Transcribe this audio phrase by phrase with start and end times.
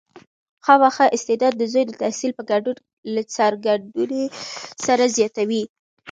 [0.65, 2.77] خامخا استعداد د زوی د تحصیل په ګډون
[3.13, 4.23] له څرګندونې
[4.85, 5.63] سره زیاتوي.